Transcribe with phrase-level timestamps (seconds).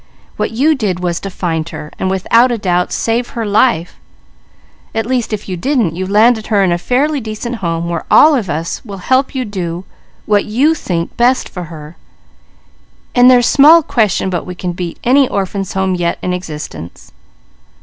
[0.35, 3.99] "What you did was to find her, and without a doubt, save her life;
[4.95, 8.33] at least if you didn't, you landed her in a fairly decent home where all
[8.33, 9.85] of us will help you do
[10.25, 11.97] what you think best for her;
[13.13, 17.11] and there's small question but we can beat any Orphans' Home yet in existence.